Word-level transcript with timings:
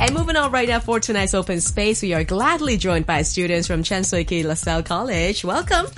And 0.00 0.14
moving 0.14 0.34
on 0.34 0.50
right 0.50 0.66
now 0.66 0.80
for 0.80 0.98
tonight's 0.98 1.34
open 1.34 1.60
space, 1.60 2.00
we 2.00 2.14
are 2.14 2.24
gladly 2.24 2.78
joined 2.78 3.04
by 3.04 3.20
students 3.20 3.66
from 3.66 3.82
Chan 3.82 4.04
Sui 4.04 4.24
Ki 4.24 4.42
LaSalle 4.42 4.82
College. 4.82 5.44
Welcome. 5.44 5.88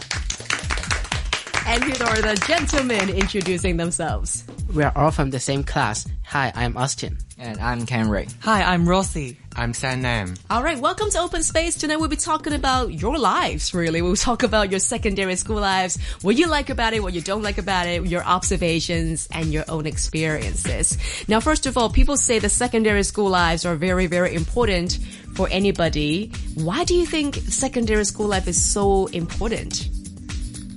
And 1.68 1.85
here 1.85 2.03
are 2.03 2.21
the 2.21 2.43
gentlemen 2.49 3.11
introducing 3.11 3.77
themselves. 3.77 4.43
We 4.75 4.83
are 4.83 4.93
all 4.96 5.12
from 5.12 5.30
the 5.30 5.38
same 5.38 5.62
class. 5.62 6.09
Hi, 6.25 6.51
I'm 6.57 6.77
Austin. 6.77 7.17
And 7.42 7.58
I'm 7.58 7.86
Kenrick. 7.86 8.28
Hi, 8.42 8.62
I'm 8.62 8.88
Rossi. 8.88 9.36
I'm 9.56 9.75
Sam 9.75 10.36
All 10.48 10.62
right, 10.62 10.79
welcome 10.79 11.11
to 11.11 11.18
Open 11.18 11.43
Space. 11.43 11.75
Tonight 11.75 11.96
we'll 11.96 12.08
be 12.08 12.14
talking 12.14 12.52
about 12.52 12.93
your 12.95 13.18
lives, 13.18 13.75
really. 13.75 14.00
We'll 14.00 14.14
talk 14.14 14.45
about 14.45 14.70
your 14.70 14.79
secondary 14.79 15.34
school 15.34 15.61
lives, 15.61 15.98
what 16.22 16.36
you 16.36 16.46
like 16.46 16.70
about 16.70 16.93
it, 16.93 17.02
what 17.02 17.14
you 17.14 17.20
don't 17.20 17.43
like 17.43 17.58
about 17.58 17.89
it, 17.89 18.07
your 18.07 18.22
observations, 18.22 19.26
and 19.32 19.52
your 19.52 19.64
own 19.68 19.86
experiences. 19.86 20.96
Now, 21.26 21.40
first 21.40 21.66
of 21.66 21.76
all, 21.76 21.90
people 21.90 22.16
say 22.16 22.39
the 22.39 22.48
secondary 22.48 23.02
school 23.02 23.30
lives 23.30 23.66
are 23.66 23.74
very, 23.74 24.06
very 24.06 24.36
important 24.36 25.00
for 25.34 25.48
anybody. 25.50 26.31
Why 26.54 26.84
do 26.84 26.95
you 26.95 27.06
think 27.06 27.34
secondary 27.34 28.04
school 28.04 28.29
life 28.29 28.46
is 28.46 28.62
so 28.62 29.06
important? 29.06 29.89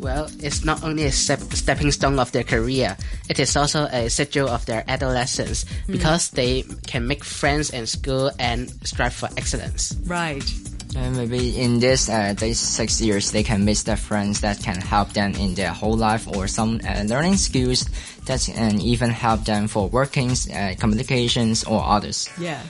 Well, 0.06 0.30
it's 0.38 0.64
not 0.64 0.84
only 0.84 1.06
a 1.06 1.12
step, 1.12 1.40
stepping 1.58 1.90
stone 1.92 2.20
of 2.20 2.32
their 2.32 2.44
career, 2.44 2.96
it 3.28 3.40
is 3.40 3.58
also 3.58 3.86
a 3.86 4.08
sigil 4.08 4.48
of 4.48 4.64
their 4.68 4.84
adolescence 4.88 5.66
because 5.88 6.30
they 6.30 6.62
can 6.86 7.08
make 7.08 7.24
friends 7.24 7.72
in 7.72 7.88
school 7.88 8.30
and 8.38 8.70
strive 8.86 9.16
for 9.16 9.30
excellence. 9.36 9.98
Right. 10.06 10.46
And 10.96 11.18
maybe 11.18 11.60
in 11.60 11.80
this 11.80 12.08
uh, 12.08 12.36
these 12.38 12.60
six 12.60 13.02
years, 13.02 13.32
they 13.32 13.42
can 13.42 13.66
meet 13.66 13.80
their 13.80 13.98
friends 13.98 14.42
that 14.42 14.62
can 14.62 14.80
help 14.80 15.10
them 15.14 15.34
in 15.34 15.56
their 15.56 15.74
whole 15.74 15.98
life 15.98 16.28
or 16.28 16.46
some 16.46 16.82
uh, 16.88 17.02
learning 17.10 17.38
skills 17.38 17.90
that 18.28 18.46
can 18.46 18.80
even 18.80 19.10
help 19.10 19.44
them 19.46 19.68
for 19.68 19.90
workings, 19.90 20.48
uh, 20.52 20.76
communications, 20.78 21.64
or 21.64 21.82
others. 21.84 22.30
Yeah. 22.40 22.62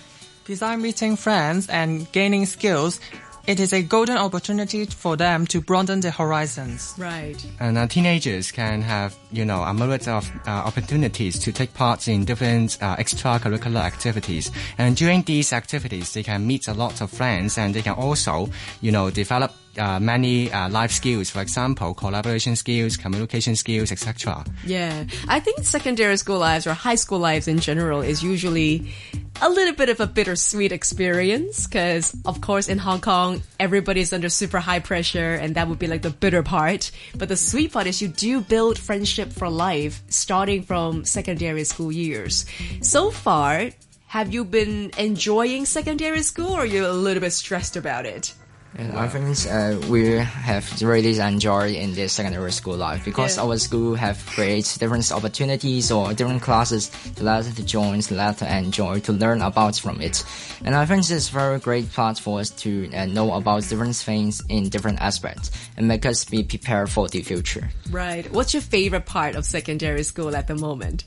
Besides 0.46 0.82
meeting 0.82 1.18
friends 1.18 1.68
and 1.68 2.10
gaining 2.14 2.46
skills, 2.46 3.02
it 3.48 3.60
is 3.60 3.74
a 3.74 3.82
golden 3.82 4.18
opportunity 4.18 4.86
for 4.86 5.16
them 5.16 5.46
to 5.48 5.62
broaden 5.62 6.00
their 6.00 6.12
horizons. 6.12 6.96
Right. 6.98 7.36
And 7.60 7.78
uh, 7.78 7.88
teenagers 7.88 8.52
can 8.52 8.82
have, 8.82 9.16
you 9.32 9.46
know, 9.46 9.62
a 9.64 9.74
myriad 9.74 10.08
of 10.08 10.30
uh, 10.48 10.50
opportunities 10.50 11.38
to 11.40 11.52
take 11.52 11.74
part 11.74 12.08
in 12.08 12.26
different 12.26 12.78
uh, 12.82 12.96
extracurricular 12.98 13.82
activities. 13.82 14.52
And 14.78 14.96
during 14.96 15.22
these 15.24 15.54
activities, 15.54 16.14
they 16.14 16.24
can 16.24 16.48
meet 16.48 16.68
a 16.68 16.74
lot 16.74 17.02
of 17.02 17.12
friends 17.12 17.58
and 17.58 17.74
they 17.74 17.82
can 17.82 17.94
also, 17.94 18.50
you 18.82 18.92
know, 18.92 19.10
develop 19.10 19.52
uh, 19.78 20.00
many 20.00 20.52
uh, 20.52 20.70
life 20.70 20.92
skills, 20.92 21.30
for 21.30 21.42
example, 21.42 21.94
collaboration 21.94 22.56
skills, 22.56 22.98
communication 22.98 23.56
skills, 23.56 23.92
etc. 23.92 24.44
Yeah. 24.66 25.06
I 25.28 25.40
think 25.40 25.66
secondary 25.66 26.18
school 26.18 26.40
lives 26.40 26.66
or 26.66 26.74
high 26.74 26.96
school 26.96 27.20
lives 27.20 27.48
in 27.48 27.60
general 27.60 28.02
is 28.02 28.24
usually 28.24 28.94
a 29.42 29.50
little 29.50 29.74
bit 29.74 29.90
of 29.90 30.00
a 30.00 30.08
bittersweet 30.08 30.72
experience 30.72 31.68
because, 31.68 32.16
of 32.26 32.42
course, 32.42 32.70
in 32.70 32.78
Hong 32.78 33.02
Kong, 33.02 33.42
everybody's 33.60 34.14
under 34.14 34.30
super 34.30 34.60
high 34.60 34.80
pressure 34.80 35.36
and 35.36 35.56
that 35.56 35.68
would 35.68 35.80
be 35.80 35.88
like 35.88 36.02
the 36.02 36.10
bitter 36.10 36.44
part. 36.44 36.92
But 37.16 37.30
the 37.30 37.36
sweet 37.38 37.74
part 37.74 37.88
is 37.88 38.02
you 38.02 38.08
do 38.08 38.42
build 38.42 38.80
friendship 38.80 39.32
for 39.32 39.50
life 39.50 40.02
starting 40.10 40.64
from 40.64 41.06
secondary 41.06 41.64
school 41.66 41.92
years. 41.92 42.46
So 42.82 43.12
far, 43.12 43.72
have 44.08 44.34
you 44.34 44.46
been 44.46 44.92
enjoying 44.98 45.66
secondary 45.66 46.24
school 46.24 46.52
or 46.52 46.62
are 46.62 46.66
you 46.66 46.88
a 46.88 46.94
little 46.94 47.22
bit 47.22 47.34
stressed 47.34 47.76
about 47.76 48.06
it? 48.06 48.34
And 48.78 48.92
I 48.92 49.08
think 49.08 49.26
uh, 49.50 49.88
we 49.88 50.18
have 50.18 50.82
really 50.82 51.18
enjoyed 51.20 51.74
in 51.76 51.94
this 51.94 52.12
secondary 52.12 52.52
school 52.52 52.76
life 52.76 53.06
because 53.06 53.38
Yeah. 53.38 53.44
our 53.44 53.58
school 53.58 53.96
have 53.96 54.18
created 54.26 54.80
different 54.80 55.10
opportunities 55.14 55.92
or 55.92 56.14
different 56.14 56.42
classes 56.42 56.92
to 57.16 57.24
let 57.24 57.46
to 57.46 57.64
join, 57.64 58.02
to 58.02 58.16
let 58.16 58.40
to 58.40 58.58
enjoy, 58.58 59.00
to 59.00 59.14
learn 59.14 59.42
about 59.42 59.78
from 59.78 60.02
it. 60.02 60.24
And 60.66 60.76
I 60.76 60.86
think 60.86 61.04
this 61.04 61.12
is 61.12 61.30
very 61.30 61.58
great 61.60 61.92
part 61.94 62.20
for 62.20 62.42
us 62.42 62.50
to 62.64 62.90
uh, 62.94 63.06
know 63.06 63.34
about 63.34 63.64
different 63.70 63.96
things 63.96 64.44
in 64.50 64.68
different 64.68 65.00
aspects 65.00 65.52
and 65.78 65.88
make 65.88 66.06
us 66.06 66.26
be 66.26 66.44
prepared 66.44 66.90
for 66.90 67.08
the 67.08 67.22
future. 67.22 67.70
Right. 67.90 68.30
What's 68.34 68.54
your 68.54 68.62
favorite 68.62 69.06
part 69.06 69.36
of 69.36 69.46
secondary 69.46 70.04
school 70.04 70.36
at 70.36 70.48
the 70.48 70.56
moment? 70.56 71.06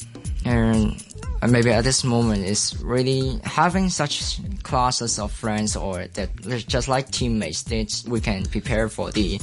And 0.49 1.05
uh, 1.43 1.47
maybe 1.47 1.71
at 1.71 1.85
this 1.85 2.05
moment 2.05 2.45
is 2.45 2.75
really 2.83 3.39
having 3.45 3.91
such 3.91 4.41
classes 4.63 5.19
of 5.19 5.31
friends 5.31 5.77
or 5.77 6.07
that 6.15 6.31
just 6.67 6.89
like 6.89 7.11
teammates 7.11 7.63
that 7.65 8.03
we 8.09 8.21
can 8.21 8.45
prepare 8.47 8.89
for 8.89 9.11
the 9.13 9.39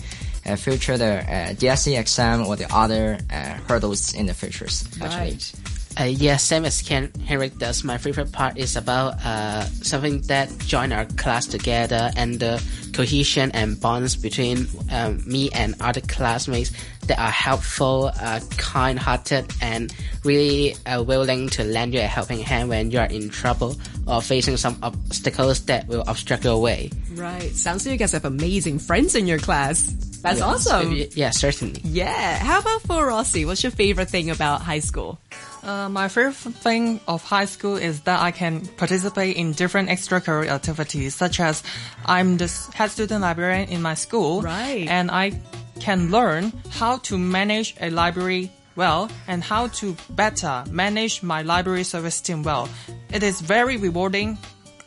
uh, 0.45 0.55
future 0.55 0.97
the 0.97 1.19
uh, 1.19 1.53
DSE 1.53 1.99
exam 1.99 2.45
or 2.45 2.55
the 2.55 2.67
other 2.73 3.19
uh, 3.31 3.57
hurdles 3.67 4.13
in 4.13 4.25
the 4.25 4.33
futures. 4.33 4.87
Right. 4.99 5.53
Uh, 5.97 6.03
yes, 6.03 6.43
same 6.43 6.65
as 6.65 6.81
Ken 6.81 7.09
Henrik 7.25 7.57
does. 7.57 7.83
My 7.83 7.97
favorite 7.97 8.31
part 8.31 8.57
is 8.57 8.75
about 8.75 9.13
uh, 9.23 9.63
something 9.81 10.21
that 10.23 10.55
join 10.59 10.91
our 10.91 11.05
class 11.05 11.45
together 11.45 12.11
and 12.17 12.39
the 12.39 12.61
cohesion 12.93 13.51
and 13.53 13.79
bonds 13.79 14.15
between 14.15 14.67
um, 14.91 15.23
me 15.25 15.49
and 15.51 15.75
other 15.79 16.01
classmates 16.01 16.71
that 17.07 17.19
are 17.19 17.31
helpful, 17.31 18.11
uh, 18.19 18.39
kind-hearted, 18.57 19.45
and 19.61 19.93
really 20.23 20.75
uh, 20.85 21.01
willing 21.03 21.47
to 21.49 21.63
lend 21.63 21.93
you 21.93 21.99
a 21.99 22.03
helping 22.03 22.39
hand 22.39 22.67
when 22.67 22.91
you 22.91 22.99
are 22.99 23.05
in 23.07 23.29
trouble 23.29 23.75
or 24.07 24.21
facing 24.21 24.57
some 24.57 24.77
obstacles 24.81 25.65
that 25.65 25.87
will 25.87 26.03
obstruct 26.07 26.43
your 26.43 26.59
way. 26.61 26.89
Right. 27.13 27.55
Sounds 27.55 27.85
like 27.85 27.93
you 27.93 27.97
guys 27.97 28.11
have 28.11 28.25
amazing 28.25 28.79
friends 28.79 29.15
in 29.15 29.27
your 29.27 29.39
class. 29.39 29.93
That's 30.23 30.41
awesome. 30.41 30.95
Yeah, 31.11 31.29
certainly. 31.29 31.79
Yeah. 31.83 32.39
How 32.39 32.59
about 32.59 32.81
for 32.81 33.05
Rossi? 33.05 33.45
What's 33.45 33.61
your 33.61 33.71
favorite 33.71 34.09
thing 34.09 34.31
about 34.31 34.61
high 34.61 34.79
school? 34.79 35.19
Uh, 35.65 35.89
my 35.89 36.07
favorite 36.07 36.35
thing 36.35 36.99
of 37.07 37.23
high 37.23 37.45
school 37.45 37.75
is 37.75 38.01
that 38.01 38.21
I 38.21 38.29
can 38.29 38.67
participate 38.77 39.35
in 39.35 39.53
different 39.53 39.89
extracurricular 39.89 40.47
activities, 40.47 41.15
such 41.15 41.39
as 41.39 41.63
I'm 42.05 42.37
the 42.37 42.45
head 42.75 42.91
student 42.91 43.21
librarian 43.21 43.69
in 43.69 43.81
my 43.81 43.95
school. 43.95 44.43
Right. 44.43 44.87
And 44.87 45.09
I 45.09 45.41
can 45.79 46.11
learn 46.11 46.53
how 46.69 46.97
to 47.09 47.17
manage 47.17 47.75
a 47.81 47.89
library 47.89 48.51
well 48.75 49.09
and 49.27 49.43
how 49.43 49.67
to 49.67 49.95
better 50.11 50.63
manage 50.69 51.23
my 51.23 51.41
library 51.41 51.83
service 51.83 52.21
team 52.21 52.43
well. 52.43 52.69
It 53.11 53.23
is 53.23 53.41
very 53.41 53.77
rewarding 53.77 54.37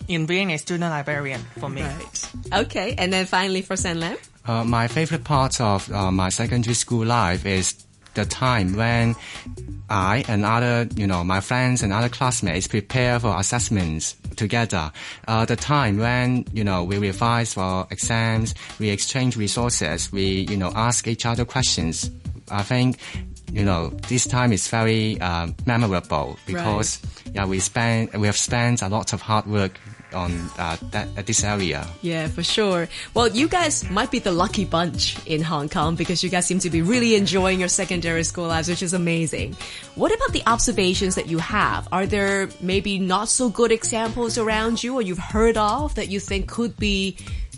in 0.07 0.27
being 0.27 0.53
a 0.53 0.59
student 0.59 0.91
librarian 0.91 1.41
for 1.59 1.69
me. 1.69 1.83
Right. 1.83 2.31
Okay. 2.53 2.95
And 2.97 3.13
then 3.13 3.27
finally 3.27 3.63
for 3.63 3.77
San 3.77 3.99
Lam? 3.99 4.17
Uh, 4.47 4.65
my 4.65 4.87
favorite 4.89 5.25
part 5.25 5.61
of 5.61 5.91
uh, 5.93 6.11
my 6.11 6.29
secondary 6.31 6.75
school 6.75 7.05
life 7.05 7.45
is 7.45 7.75
the 8.19 8.25
time 8.25 8.75
when 8.75 9.15
I 9.89 10.25
and 10.29 10.45
other, 10.45 10.89
you 10.97 11.07
know, 11.07 11.23
my 11.23 11.41
friends 11.41 11.83
and 11.83 11.93
other 11.93 12.09
classmates 12.09 12.67
prepare 12.67 13.21
for 13.21 13.39
assessments 13.39 14.17
together. 14.37 14.91
Uh, 15.27 15.45
the 15.45 15.57
time 15.57 15.99
when, 15.99 16.45
you 16.53 16.65
know, 16.65 16.83
we 16.85 16.99
revise 16.99 17.55
for 17.55 17.87
exams, 17.91 18.55
we 18.79 18.91
exchange 18.91 19.37
resources, 19.37 20.11
we, 20.13 20.47
you 20.51 20.57
know, 20.57 20.73
ask 20.75 21.07
each 21.07 21.25
other 21.25 21.45
questions. 21.45 22.11
I 22.51 22.63
think, 22.63 22.99
you 23.53 23.65
know, 23.65 23.89
this 24.09 24.27
time 24.27 24.53
is 24.53 24.69
very 24.69 25.21
uh, 25.21 25.49
memorable 25.65 26.39
because, 26.47 27.01
yeah, 27.33 27.47
we 27.47 27.61
spend, 27.61 28.13
we 28.15 28.27
have 28.27 28.37
spent 28.37 28.83
a 28.83 28.89
lot 28.89 29.13
of 29.13 29.23
hard 29.23 29.47
work 29.47 29.79
on 30.13 30.33
uh, 30.59 30.77
that, 30.91 31.09
uh, 31.17 31.23
this 31.23 31.45
area. 31.45 31.87
Yeah, 32.03 32.29
for 32.29 32.43
sure. 32.43 32.89
Well, 33.15 33.29
you 33.29 33.49
guys 33.49 33.89
might 33.91 34.11
be 34.11 34.19
the 34.19 34.33
lucky 34.33 34.65
bunch 34.65 35.19
in 35.27 35.43
Hong 35.43 35.69
Kong 35.69 35.97
because 35.97 36.23
you 36.23 36.31
guys 36.31 36.47
seem 36.47 36.59
to 36.61 36.71
be 36.71 36.83
really 36.83 37.15
enjoying 37.15 37.61
your 37.61 37.69
secondary 37.69 38.25
school 38.25 38.49
lives, 38.49 38.69
which 38.69 38.83
is 38.83 38.95
amazing. 38.95 39.57
What 39.95 40.15
about 40.15 40.33
the 40.33 40.43
observations 40.47 41.15
that 41.17 41.29
you 41.29 41.39
have? 41.39 41.89
Are 41.93 42.07
there 42.07 42.49
maybe 42.61 42.99
not 42.99 43.29
so 43.29 43.49
good 43.49 43.73
examples 43.73 44.39
around 44.39 44.83
you 44.83 44.95
or 44.95 45.03
you've 45.03 45.19
heard 45.19 45.57
of 45.57 45.95
that 45.97 46.09
you 46.09 46.21
think 46.21 46.49
could 46.49 46.77
be 46.77 47.17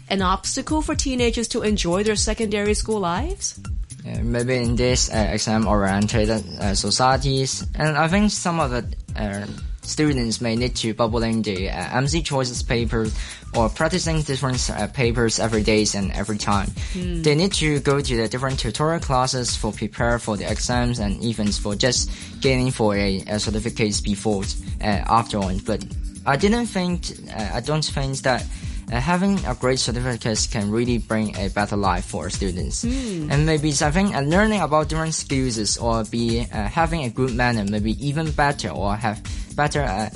an 0.08 0.22
obstacle 0.22 0.82
for 0.82 0.94
teenagers 0.94 1.48
to 1.48 1.62
enjoy 1.62 2.02
their 2.02 2.16
secondary 2.16 2.74
school 2.74 3.00
lives? 3.00 3.60
Uh, 4.06 4.18
maybe 4.22 4.56
in 4.56 4.76
this 4.76 5.10
uh, 5.12 5.28
exam-oriented 5.30 6.30
uh, 6.30 6.74
societies, 6.74 7.66
and 7.74 7.98
I 7.98 8.08
think 8.08 8.30
some 8.30 8.58
of 8.58 8.70
the 8.70 8.82
uh, 9.14 9.46
students 9.82 10.41
may 10.41 10.56
need 10.56 10.76
to 10.76 10.94
bubbling 10.94 11.42
the 11.42 11.68
uh, 11.68 11.96
MC 11.98 12.22
choices 12.22 12.62
paper 12.62 13.08
or 13.56 13.68
practicing 13.68 14.22
different 14.22 14.71
uh, 14.71 14.86
papers 14.88 15.41
every 15.41 15.62
day 15.62 15.84
and 15.94 16.12
every 16.12 16.38
time. 16.38 16.71
They 16.94 17.34
need 17.34 17.53
to 17.54 17.80
go 17.80 18.00
to 18.00 18.16
the 18.16 18.28
different 18.28 18.59
tutorial 18.59 19.00
classes 19.00 19.56
for 19.56 19.72
prepare 19.72 20.18
for 20.18 20.36
the 20.36 20.50
exams 20.50 20.98
and 20.98 21.22
even 21.22 21.50
for 21.50 21.74
just 21.74 22.10
getting 22.41 22.71
for 22.71 22.94
a, 22.97 23.21
a 23.27 23.38
certificate 23.38 24.00
before 24.04 24.44
uh, 24.80 24.84
after 24.84 25.38
on. 25.38 25.59
But 25.59 25.84
I 26.27 26.36
didn't 26.36 26.66
think 26.66 27.06
uh, 27.34 27.50
I 27.54 27.60
don't 27.60 27.84
think 27.84 28.18
that 28.18 28.44
uh, 28.91 29.01
having 29.01 29.45
a 29.47 29.54
great 29.54 29.78
certificate 29.78 30.48
can 30.51 30.71
really 30.71 30.98
bring 30.98 31.37
a 31.37 31.48
better 31.48 31.77
life 31.77 32.04
for 32.04 32.28
students. 32.31 32.84
And 33.31 33.47
maybe 33.47 33.71
I 33.71 33.91
think 33.91 34.15
uh, 34.15 34.21
learning 34.21 34.60
about 34.60 34.89
different 34.89 35.15
skills 35.15 35.78
or 35.78 36.04
be 36.04 36.41
uh, 36.41 36.69
having 36.69 37.04
a 37.04 37.10
good 37.10 37.34
manner 37.34 37.65
maybe 37.65 37.92
even 38.04 38.31
better 38.33 38.71
or 38.71 38.97
have 38.97 39.22
better 39.54 39.83
uh, 39.83 40.10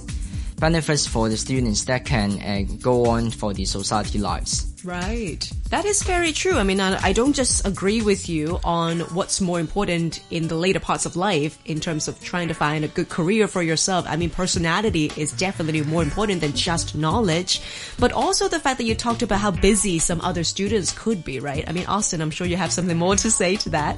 benefits 0.59 1.07
for 1.07 1.29
the 1.29 1.37
students 1.37 1.85
that 1.85 2.05
can 2.05 2.41
uh, 2.43 2.63
go 2.81 3.07
on 3.07 3.31
for 3.31 3.53
the 3.55 3.65
society 3.65 4.19
lives. 4.19 4.74
Right. 4.85 5.51
That 5.71 5.87
is 5.87 6.03
very 6.03 6.33
true. 6.33 6.59
I 6.59 6.63
mean, 6.63 6.79
I, 6.79 7.03
I 7.03 7.13
don't 7.15 7.33
just 7.33 7.67
agree 7.67 8.03
with 8.03 8.29
you 8.29 8.61
on 8.63 9.01
what's 9.01 9.41
more 9.41 9.59
important 9.59 10.23
in 10.31 10.47
the 10.47 10.57
later 10.57 10.79
parts 10.79 11.07
of 11.07 11.17
life 11.17 11.59
in 11.65 11.81
terms 11.81 12.07
of 12.07 12.23
trying 12.23 12.49
to 12.49 12.55
find 12.55 12.85
a 12.85 12.89
good 12.89 13.09
career 13.09 13.49
for 13.49 13.63
yourself. 13.63 14.05
I 14.07 14.17
mean, 14.17 14.29
personality 14.29 15.11
is 15.17 15.33
definitely 15.33 15.83
more 15.83 16.03
important 16.03 16.43
than 16.43 16.53
just 16.53 16.95
knowledge, 16.95 17.63
but 17.99 18.13
also 18.13 18.47
the 18.47 18.61
fact 18.61 18.77
that 18.79 18.85
you 18.85 18.95
talked 18.95 19.23
about 19.23 19.41
how 19.41 19.51
busy 19.51 19.99
some 19.99 20.21
other 20.21 20.45
students 20.45 20.93
could 20.93 21.25
be, 21.25 21.41
right? 21.41 21.65
I 21.67 21.73
mean, 21.73 21.87
Austin, 21.87 22.21
I'm 22.21 22.31
sure 22.31 22.47
you 22.47 22.57
have 22.57 22.71
something 22.71 22.99
more 22.99 23.17
to 23.17 23.31
say 23.31 23.57
to 23.57 23.71
that. 23.71 23.97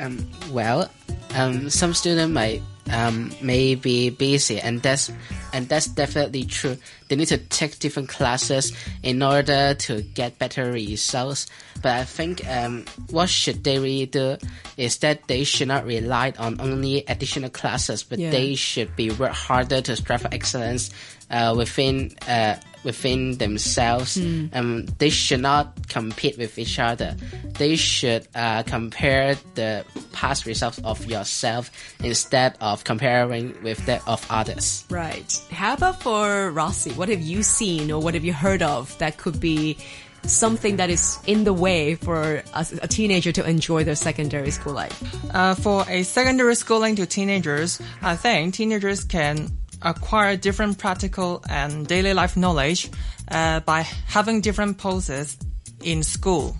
Um, 0.00 0.26
well, 0.50 0.90
um, 1.34 1.68
some 1.68 1.92
student 1.92 2.32
might 2.32 2.62
um, 2.90 3.30
may 3.40 3.74
be 3.74 4.10
busy, 4.10 4.58
and 4.60 4.82
that's 4.82 5.10
and 5.52 5.68
that's 5.68 5.86
definitely 5.86 6.44
true. 6.44 6.76
They 7.08 7.16
need 7.16 7.28
to 7.28 7.38
take 7.38 7.78
different 7.78 8.08
classes 8.08 8.72
in 9.02 9.22
order 9.22 9.74
to 9.74 10.02
get 10.02 10.38
better 10.38 10.72
results. 10.72 11.46
But 11.82 11.92
I 11.98 12.04
think 12.04 12.46
um, 12.48 12.84
what 13.10 13.28
should 13.28 13.64
they 13.64 13.78
really 13.78 14.06
do 14.06 14.36
is 14.76 14.98
that 14.98 15.26
they 15.28 15.44
should 15.44 15.68
not 15.68 15.84
rely 15.84 16.32
on 16.38 16.60
only 16.60 17.04
additional 17.08 17.50
classes, 17.50 18.02
but 18.02 18.18
Yeah. 18.18 18.30
they 18.30 18.54
should 18.54 18.94
be 18.96 19.10
work 19.10 19.32
harder 19.32 19.80
to 19.82 19.96
strive 19.96 20.22
for 20.22 20.32
excellence 20.32 20.90
uh, 21.30 21.54
within 21.56 22.14
uh, 22.28 22.56
within 22.84 23.38
themselves. 23.38 24.16
Um, 24.18 24.86
they 24.98 25.10
should 25.10 25.40
not 25.40 25.88
compete 25.88 26.36
with 26.38 26.58
each 26.58 26.78
other. 26.78 27.16
They 27.62 27.76
should 27.76 28.26
uh, 28.34 28.64
compare 28.64 29.36
the 29.54 29.84
past 30.10 30.46
results 30.46 30.80
of 30.82 31.06
yourself 31.06 31.70
instead 32.02 32.56
of 32.60 32.82
comparing 32.82 33.54
with 33.62 33.86
that 33.86 34.02
of 34.08 34.26
others. 34.28 34.84
Right. 34.90 35.32
How 35.52 35.74
about 35.74 36.02
for 36.02 36.50
Rossi? 36.50 36.90
What 36.90 37.08
have 37.08 37.20
you 37.20 37.44
seen 37.44 37.92
or 37.92 38.02
what 38.02 38.14
have 38.14 38.24
you 38.24 38.32
heard 38.32 38.62
of 38.62 38.98
that 38.98 39.16
could 39.16 39.38
be 39.38 39.78
something 40.24 40.74
that 40.78 40.90
is 40.90 41.20
in 41.24 41.44
the 41.44 41.52
way 41.52 41.94
for 41.94 42.42
a, 42.52 42.66
a 42.82 42.88
teenager 42.88 43.30
to 43.30 43.48
enjoy 43.48 43.84
their 43.84 43.94
secondary 43.94 44.50
school 44.50 44.72
life? 44.72 45.00
Uh, 45.32 45.54
for 45.54 45.84
a 45.88 46.02
secondary 46.02 46.56
schooling 46.56 46.96
to 46.96 47.06
teenagers, 47.06 47.80
I 48.02 48.16
think 48.16 48.54
teenagers 48.54 49.04
can 49.04 49.56
acquire 49.82 50.36
different 50.36 50.78
practical 50.78 51.44
and 51.48 51.86
daily 51.86 52.12
life 52.12 52.36
knowledge 52.36 52.90
uh, 53.30 53.60
by 53.60 53.82
having 53.82 54.40
different 54.40 54.78
poses 54.78 55.38
in 55.84 56.02
school. 56.02 56.56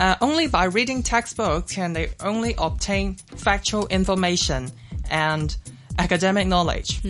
Uh, 0.00 0.16
only 0.22 0.46
by 0.48 0.64
reading 0.64 1.02
textbooks 1.02 1.74
can 1.74 1.92
they 1.92 2.10
only 2.20 2.54
obtain 2.56 3.14
factual 3.36 3.86
information 3.88 4.70
and 5.10 5.56
academic 5.98 6.46
knowledge. 6.46 7.02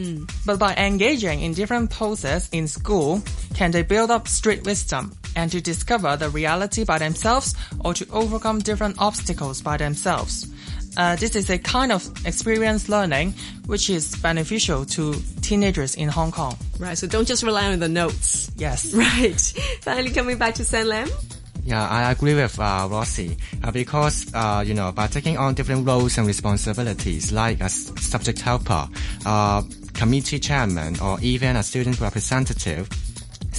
But 0.44 0.58
by 0.58 0.74
engaging 0.74 1.40
in 1.40 1.54
different 1.54 1.90
poses 1.90 2.48
in 2.50 2.66
school, 2.66 3.22
can 3.54 3.70
they 3.70 3.82
build 3.82 4.10
up 4.10 4.26
street 4.26 4.64
wisdom 4.64 5.16
and 5.36 5.52
to 5.52 5.60
discover 5.60 6.16
the 6.16 6.28
reality 6.30 6.84
by 6.84 6.98
themselves 6.98 7.54
or 7.84 7.94
to 7.94 8.06
overcome 8.10 8.58
different 8.58 8.96
obstacles 8.98 9.62
by 9.62 9.76
themselves. 9.76 10.48
Uh, 10.96 11.14
this 11.14 11.36
is 11.36 11.48
a 11.50 11.58
kind 11.58 11.92
of 11.92 12.04
experience 12.26 12.88
learning 12.88 13.32
which 13.66 13.88
is 13.88 14.16
beneficial 14.16 14.84
to 14.84 15.14
teenagers 15.40 15.94
in 15.94 16.08
Hong 16.08 16.32
Kong. 16.32 16.56
Right. 16.80 16.98
So 16.98 17.06
don't 17.06 17.28
just 17.28 17.44
rely 17.44 17.72
on 17.72 17.78
the 17.78 17.88
notes. 17.88 18.50
Yes. 18.56 18.92
Right. 19.00 19.40
Finally, 19.82 20.10
coming 20.10 20.36
back 20.36 20.54
to 20.54 20.64
San 20.64 20.88
Lam. 20.88 21.08
Yeah, 21.70 21.86
I 21.86 22.10
agree 22.10 22.34
with 22.34 22.58
uh, 22.58 22.88
Rossi 22.90 23.36
uh, 23.62 23.70
because 23.70 24.26
uh, 24.34 24.64
you 24.66 24.74
know 24.74 24.90
by 24.90 25.06
taking 25.06 25.38
on 25.38 25.54
different 25.54 25.86
roles 25.86 26.18
and 26.18 26.26
responsibilities 26.26 27.30
like 27.30 27.60
a 27.60 27.68
subject 27.68 28.40
helper, 28.40 28.88
uh, 29.24 29.62
committee 29.94 30.40
chairman, 30.40 30.98
or 30.98 31.20
even 31.20 31.54
a 31.54 31.62
student 31.62 32.00
representative. 32.00 32.88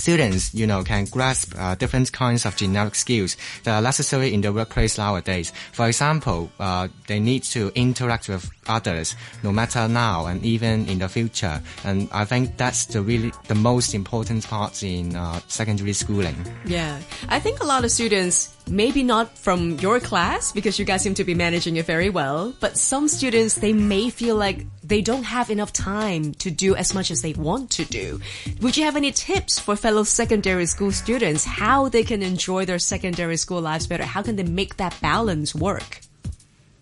Students, 0.02 0.52
you 0.56 0.66
know, 0.66 0.82
can 0.84 1.06
grasp 1.06 1.54
uh, 1.56 1.76
different 1.76 2.12
kinds 2.12 2.48
of 2.48 2.56
generic 2.56 2.96
skills 2.96 3.38
that 3.66 3.76
are 3.76 3.84
necessary 3.84 4.34
in 4.34 4.42
the 4.42 4.52
workplace 4.52 4.98
nowadays. 4.98 5.54
For 5.74 5.86
example, 5.88 6.50
uh, 6.60 6.88
they 7.06 7.20
need 7.20 7.44
to 7.54 7.72
interact 7.76 8.28
with 8.28 8.50
others, 8.68 9.16
no 9.44 9.52
matter 9.52 9.88
now 9.88 10.26
and 10.26 10.44
even 10.44 10.88
in 10.88 10.98
the 10.98 11.08
future. 11.08 11.62
And 11.84 12.10
I 12.12 12.26
think 12.26 12.58
that's 12.58 12.88
the 12.88 13.04
really 13.04 13.32
the 13.48 13.54
most 13.54 13.94
important 13.94 14.48
part 14.48 14.82
in 14.82 15.16
uh, 15.16 15.40
secondary 15.48 15.94
schooling. 15.94 16.36
Yeah. 16.66 16.98
I 17.30 17.40
think 17.40 17.60
a 17.60 17.66
lot 17.66 17.86
of 17.86 17.92
students, 17.92 18.58
maybe 18.70 19.04
not 19.04 19.38
from 19.38 19.80
your 19.80 20.00
class 20.00 20.52
because 20.52 20.78
you 20.80 20.86
guys 20.86 21.02
seem 21.02 21.14
to 21.16 21.24
be 21.24 21.34
managing 21.34 21.78
it 21.78 21.86
very 21.86 22.10
well, 22.10 22.54
but 22.60 22.78
some 22.78 23.08
students, 23.08 23.56
they 23.56 23.74
may 23.74 24.10
feel 24.10 24.36
like 24.36 24.66
they 24.84 25.02
don't 25.02 25.24
have 25.24 25.50
enough 25.50 25.72
time 25.74 26.34
to 26.36 26.52
do 26.52 26.76
as 26.76 26.94
much 26.94 27.12
as 27.12 27.22
they 27.22 27.34
want 27.34 27.70
to 27.72 27.86
do. 27.86 28.20
Would 28.62 28.78
you 28.78 28.84
have 28.84 28.96
any 28.96 29.12
tips 29.12 29.60
for 29.60 29.76
fellow 29.76 30.04
secondary 30.04 30.66
school 30.66 30.92
students 30.92 31.46
how 31.46 31.90
they 31.90 32.04
can 32.04 32.22
enjoy 32.22 32.66
their 32.66 32.80
secondary 32.80 33.38
school 33.38 33.62
lives 33.62 33.88
better? 33.88 34.04
How 34.04 34.22
can 34.22 34.36
they 34.36 34.44
make 34.44 34.78
that 34.78 34.96
balance 35.02 35.56
work? 35.56 36.02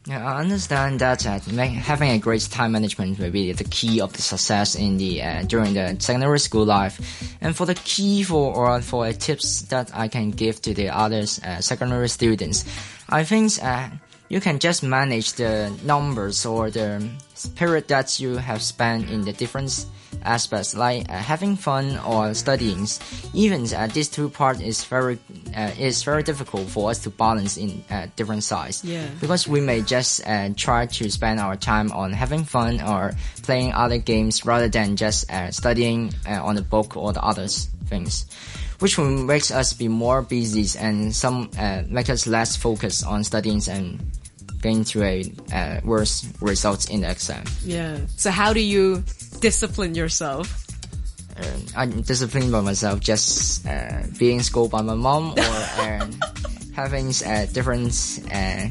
Yeah, 0.10 0.26
I 0.26 0.40
understand 0.40 1.02
that 1.02 1.24
uh, 1.28 1.38
having 1.38 2.10
a 2.10 2.18
great 2.18 2.42
time 2.50 2.72
management 2.72 3.20
will 3.20 3.30
be 3.30 3.52
the 3.52 3.64
key 3.64 4.02
of 4.02 4.12
the 4.14 4.24
success 4.24 4.74
in 4.74 4.98
the 4.98 5.22
uh, 5.22 5.44
during 5.44 5.76
the 5.76 5.98
secondary 6.00 6.40
school 6.40 6.66
life. 6.66 7.00
And 7.42 7.56
for 7.56 7.68
the 7.68 7.76
key 7.76 8.24
for 8.24 8.52
or 8.56 8.82
for 8.82 9.14
tips 9.14 9.62
that 9.70 9.92
I 9.94 10.08
can 10.08 10.32
give 10.32 10.64
to 10.64 10.74
the 10.74 10.90
others 10.90 11.40
uh, 11.44 11.62
secondary 11.62 12.10
students, 12.10 12.66
I 13.08 13.24
think 13.24 13.52
uh, 13.62 13.90
you 14.30 14.40
can 14.40 14.60
just 14.60 14.84
manage 14.84 15.34
the 15.34 15.76
numbers 15.84 16.46
or 16.46 16.70
the 16.70 17.10
period 17.56 17.88
that 17.88 18.20
you 18.20 18.38
have 18.38 18.62
spent 18.62 19.10
in 19.10 19.22
the 19.22 19.34
different 19.34 19.86
aspects 20.24 20.76
like 20.76 21.10
uh, 21.10 21.14
having 21.14 21.56
fun 21.56 21.98
or 22.00 22.34
studying. 22.34 22.88
Even 23.34 23.66
uh, 23.74 23.88
these 23.88 24.08
two 24.08 24.30
parts 24.30 24.62
is 24.62 24.84
very 24.84 25.18
uh, 25.56 25.72
is 25.80 26.04
very 26.04 26.24
difficult 26.24 26.68
for 26.70 26.92
us 26.92 27.00
to 27.00 27.10
balance 27.10 27.58
in 27.58 27.84
uh, 27.90 28.08
different 28.16 28.44
sides. 28.44 28.84
Yeah. 28.84 29.08
Because 29.20 29.48
we 29.48 29.62
may 29.62 29.82
just 29.82 30.26
uh, 30.28 30.50
try 30.56 30.86
to 30.86 31.10
spend 31.10 31.40
our 31.40 31.56
time 31.56 31.92
on 31.92 32.14
having 32.14 32.44
fun 32.44 32.82
or 32.82 33.14
playing 33.44 33.74
other 33.74 33.98
games 33.98 34.46
rather 34.46 34.70
than 34.70 34.96
just 34.96 35.30
uh, 35.32 35.52
studying 35.52 36.14
uh, 36.28 36.44
on 36.44 36.56
the 36.56 36.62
book 36.62 36.96
or 36.98 37.14
the 37.14 37.24
other 37.24 37.48
things. 37.48 38.26
Which 38.80 38.98
will 38.98 39.10
makes 39.10 39.52
us 39.52 39.74
be 39.74 39.90
more 39.90 40.22
busy 40.22 40.80
and 40.80 41.14
some 41.14 41.52
uh, 41.58 41.84
make 41.88 42.10
us 42.10 42.28
less 42.28 42.56
focused 42.56 43.06
on 43.06 43.26
studying 43.26 43.62
and 43.68 44.00
getting 44.62 44.84
to 44.84 45.04
a 45.04 45.32
uh, 45.54 45.80
worse 45.84 46.28
results 46.42 46.86
in 46.90 47.02
the 47.02 47.12
exam. 47.12 47.44
Yeah. 47.64 47.98
So 48.18 48.32
how 48.32 48.54
do 48.54 48.60
you 48.62 49.04
discipline 49.40 49.96
yourself? 49.96 50.66
Uh, 51.38 51.46
I'm 51.76 52.02
disciplined 52.02 52.52
by 52.52 52.62
myself, 52.62 53.00
just 53.00 53.66
uh, 53.66 54.04
being 54.18 54.42
schooled 54.42 54.72
by 54.72 54.82
my 54.82 54.96
mom 54.96 55.32
or 55.32 55.40
uh, 55.40 56.08
having 56.76 57.14
uh, 57.26 57.46
different 57.54 58.20
uh, 58.32 58.68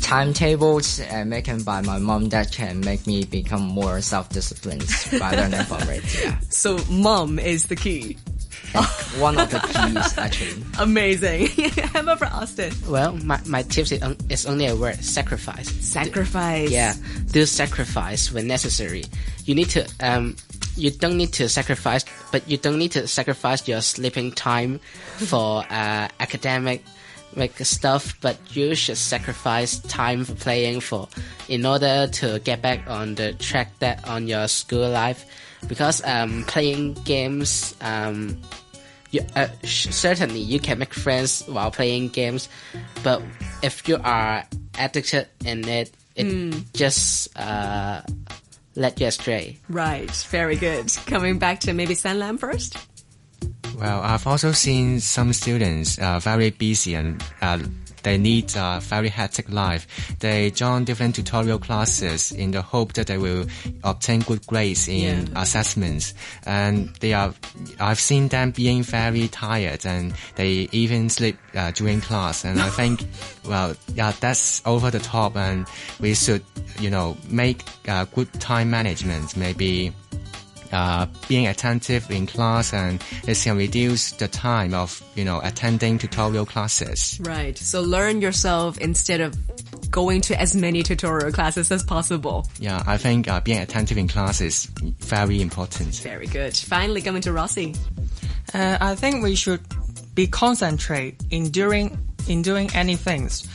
timetables 0.00 1.00
uh, 1.00 1.24
making 1.26 1.62
by 1.62 1.80
my 1.82 1.98
mom 1.98 2.28
that 2.30 2.52
can 2.52 2.80
make 2.80 3.06
me 3.06 3.24
become 3.24 3.62
more 3.62 4.00
self-disciplined 4.00 4.84
by 5.18 5.30
learning 5.34 5.62
from 5.68 5.82
it. 5.88 6.02
Yeah, 6.22 6.38
So 6.50 6.78
mom 6.90 7.38
is 7.38 7.66
the 7.66 7.76
key. 7.76 8.16
One 9.18 9.38
of 9.38 9.50
the 9.50 9.60
keys 9.60 10.18
actually. 10.18 10.62
Amazing. 10.78 11.46
how 11.92 12.00
about 12.00 12.18
for 12.18 12.26
Austin? 12.26 12.72
Well, 12.88 13.12
my, 13.18 13.40
my 13.46 13.62
tips 13.62 13.92
is, 13.92 14.02
on, 14.02 14.16
is 14.28 14.46
only 14.46 14.66
a 14.66 14.76
word: 14.76 14.96
sacrifice. 15.02 15.70
Sacrifice. 15.70 16.70
Yeah, 16.70 16.94
do 17.30 17.44
sacrifice 17.46 18.32
when 18.32 18.46
necessary. 18.46 19.04
You 19.44 19.54
need 19.54 19.70
to 19.70 19.86
um, 20.00 20.36
you 20.76 20.90
don't 20.90 21.16
need 21.16 21.32
to 21.34 21.48
sacrifice, 21.48 22.04
but 22.30 22.48
you 22.48 22.56
don't 22.56 22.78
need 22.78 22.92
to 22.92 23.06
sacrifice 23.06 23.66
your 23.68 23.80
sleeping 23.80 24.32
time 24.32 24.78
for 25.16 25.64
uh, 25.68 26.08
academic 26.20 26.82
like 27.36 27.58
stuff. 27.58 28.18
But 28.20 28.38
you 28.56 28.74
should 28.74 28.96
sacrifice 28.96 29.78
time 29.80 30.24
for 30.24 30.34
playing 30.34 30.80
for 30.80 31.08
in 31.48 31.66
order 31.66 32.06
to 32.06 32.38
get 32.40 32.62
back 32.62 32.88
on 32.88 33.14
the 33.16 33.34
track 33.34 33.78
that 33.80 34.08
on 34.08 34.28
your 34.28 34.48
school 34.48 34.88
life, 34.88 35.26
because 35.68 36.04
um, 36.04 36.44
playing 36.44 36.94
games 37.04 37.74
um, 37.80 38.40
you, 39.12 39.20
uh, 39.36 39.48
sh- 39.62 39.88
certainly 39.90 40.40
you 40.40 40.58
can 40.58 40.78
make 40.78 40.92
friends 40.94 41.42
while 41.46 41.70
playing 41.70 42.08
games, 42.08 42.48
but 43.04 43.22
if 43.62 43.86
you 43.86 43.98
are 44.02 44.44
addicted 44.78 45.28
in 45.44 45.68
it, 45.68 45.92
it 46.16 46.54
just 46.74 47.28
uh, 47.38 48.02
let 48.74 49.00
you 49.00 49.06
astray. 49.06 49.58
Right. 49.68 50.10
Very 50.30 50.56
good. 50.56 50.92
Coming 51.06 51.38
back 51.38 51.60
to 51.60 51.72
maybe 51.72 51.94
San 51.94 52.18
Lam 52.18 52.38
first. 52.38 52.76
Well, 53.76 54.00
I've 54.02 54.26
also 54.26 54.52
seen 54.52 55.00
some 55.00 55.32
students 55.32 55.98
uh, 55.98 56.18
very 56.18 56.50
busy 56.50 56.94
and 56.94 57.22
uh, 57.40 57.58
they 58.02 58.18
need 58.18 58.52
a 58.56 58.80
very 58.82 59.08
hectic 59.08 59.50
life. 59.50 59.86
They 60.18 60.50
join 60.50 60.84
different 60.84 61.14
tutorial 61.14 61.58
classes 61.58 62.32
in 62.32 62.50
the 62.50 62.62
hope 62.62 62.92
that 62.94 63.06
they 63.06 63.18
will 63.18 63.46
obtain 63.84 64.20
good 64.20 64.46
grades 64.46 64.88
in 64.88 65.26
Yeah. 65.26 65.42
assessments. 65.42 66.14
And 66.46 66.90
they 67.00 67.12
are, 67.14 67.32
I've 67.80 68.00
seen 68.00 68.28
them 68.28 68.50
being 68.50 68.82
very 68.82 69.28
tired 69.28 69.86
and 69.86 70.14
they 70.36 70.68
even 70.72 71.08
sleep 71.10 71.36
uh, 71.54 71.70
during 71.72 72.00
class. 72.00 72.44
And 72.44 72.60
I 72.60 72.68
think, 72.70 73.04
well, 73.48 73.74
yeah, 73.94 74.12
that's 74.20 74.62
over 74.66 74.90
the 74.90 75.00
top 75.00 75.36
and 75.36 75.66
we 76.00 76.14
should, 76.14 76.42
you 76.80 76.90
know, 76.90 77.16
make 77.28 77.62
uh, 77.88 78.04
good 78.14 78.32
time 78.40 78.70
management. 78.70 79.36
Maybe 79.36 79.92
uh, 80.72 81.06
being 81.28 81.46
attentive 81.46 82.10
in 82.10 82.26
class 82.26 82.72
and 82.72 83.00
this 83.24 83.44
can 83.44 83.56
reduce 83.56 84.12
the 84.12 84.28
time 84.28 84.74
of, 84.74 85.02
you 85.14 85.24
know, 85.24 85.40
attending 85.42 85.98
tutorial 85.98 86.46
classes. 86.46 87.18
Right. 87.22 87.56
So 87.56 87.80
learn 87.80 88.20
yourself 88.20 88.78
instead 88.78 89.20
of 89.20 89.36
going 89.90 90.22
to 90.22 90.40
as 90.40 90.56
many 90.56 90.82
tutorial 90.82 91.30
classes 91.30 91.70
as 91.70 91.84
possible. 91.84 92.48
Yeah, 92.58 92.82
I 92.86 92.96
think 92.96 93.28
uh, 93.28 93.40
being 93.40 93.60
attentive 93.60 93.98
in 93.98 94.08
class 94.08 94.40
is 94.40 94.66
very 94.80 95.40
important. 95.40 95.94
Very 95.96 96.26
good. 96.26 96.56
Finally, 96.56 97.02
coming 97.02 97.22
to 97.22 97.32
Rossi. 97.32 97.74
Uh, 98.54 98.78
I 98.80 98.94
think 98.94 99.22
we 99.22 99.36
should 99.36 99.60
be 100.14 100.26
concentrate 100.26 101.16
in 101.30 101.50
doing 101.50 101.98
in 102.28 102.42
doing 102.42 102.70
any 102.74 102.96
things. 102.96 103.46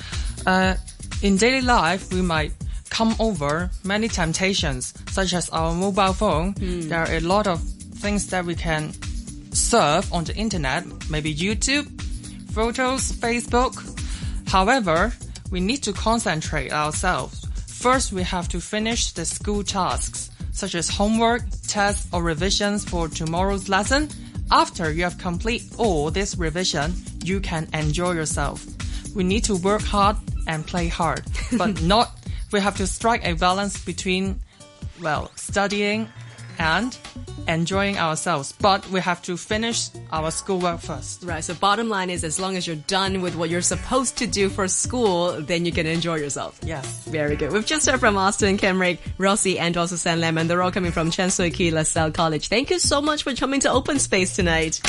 Uh, 0.45 0.75
in 1.21 1.37
daily 1.37 1.61
life, 1.61 2.11
we 2.13 2.21
might 2.21 2.51
come 2.89 3.15
over 3.19 3.69
many 3.83 4.07
temptations, 4.07 4.93
such 5.09 5.33
as 5.33 5.49
our 5.49 5.73
mobile 5.73 6.13
phone. 6.13 6.53
Hmm. 6.53 6.89
There 6.89 6.99
are 6.99 7.13
a 7.13 7.19
lot 7.19 7.47
of 7.47 7.61
things 7.61 8.27
that 8.27 8.45
we 8.45 8.55
can 8.55 8.93
surf 9.53 10.13
on 10.13 10.23
the 10.23 10.35
internet, 10.35 10.85
maybe 11.09 11.33
YouTube, 11.33 11.87
photos, 12.51 13.11
Facebook. 13.11 13.73
However, 14.47 15.13
we 15.51 15.59
need 15.59 15.83
to 15.83 15.93
concentrate 15.93 16.71
ourselves. 16.71 17.45
First, 17.67 18.11
we 18.11 18.23
have 18.23 18.47
to 18.49 18.59
finish 18.59 19.11
the 19.11 19.25
school 19.25 19.63
tasks, 19.63 20.31
such 20.51 20.75
as 20.75 20.89
homework, 20.89 21.43
tests, 21.67 22.07
or 22.11 22.23
revisions 22.23 22.83
for 22.83 23.07
tomorrow's 23.07 23.69
lesson. 23.69 24.09
After 24.51 24.91
you 24.91 25.03
have 25.03 25.17
complete 25.17 25.63
all 25.77 26.09
this 26.09 26.37
revision, 26.37 26.93
you 27.23 27.39
can 27.39 27.67
enjoy 27.73 28.13
yourself. 28.13 28.65
We 29.15 29.23
need 29.23 29.43
to 29.45 29.55
work 29.57 29.81
hard 29.81 30.17
and 30.47 30.65
play 30.65 30.87
hard, 30.87 31.23
but 31.57 31.81
not, 31.93 32.16
we 32.51 32.59
have 32.59 32.77
to 32.77 32.87
strike 32.87 33.25
a 33.25 33.33
balance 33.33 33.83
between, 33.83 34.39
well, 35.01 35.31
studying 35.35 36.09
and 36.59 36.97
enjoying 37.47 37.97
ourselves. 37.97 38.53
But 38.59 38.89
we 38.89 38.99
have 38.99 39.21
to 39.23 39.37
finish 39.37 39.89
our 40.11 40.31
schoolwork 40.31 40.79
first. 40.81 41.23
Right. 41.23 41.43
So 41.43 41.53
bottom 41.53 41.89
line 41.89 42.09
is 42.09 42.23
as 42.23 42.39
long 42.39 42.57
as 42.57 42.65
you're 42.67 42.75
done 42.75 43.21
with 43.21 43.35
what 43.35 43.49
you're 43.49 43.61
supposed 43.61 44.17
to 44.17 44.27
do 44.27 44.49
for 44.49 44.67
school, 44.67 45.39
then 45.41 45.65
you 45.65 45.71
can 45.71 45.85
enjoy 45.85 46.15
yourself. 46.15 46.59
Yes. 46.63 47.05
Very 47.05 47.35
good. 47.35 47.51
We've 47.51 47.65
just 47.65 47.87
heard 47.87 47.99
from 47.99 48.17
Austin, 48.17 48.57
Kenrick, 48.57 48.99
Rossi, 49.17 49.59
and 49.59 49.75
also 49.77 49.95
San 49.95 50.19
Lam. 50.19 50.35
They're 50.47 50.61
all 50.61 50.71
coming 50.71 50.91
from 50.91 51.11
Chan 51.11 51.31
Sui 51.31 51.51
Ki 51.51 51.71
LaSalle 51.71 52.11
College. 52.11 52.47
Thank 52.47 52.69
you 52.69 52.79
so 52.79 53.01
much 53.01 53.23
for 53.23 53.33
coming 53.33 53.59
to 53.61 53.71
Open 53.71 53.99
Space 53.99 54.35
tonight. 54.35 54.81